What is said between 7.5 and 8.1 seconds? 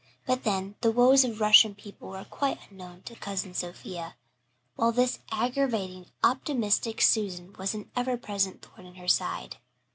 was an